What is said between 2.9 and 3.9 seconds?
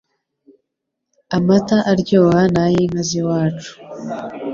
z'iwacu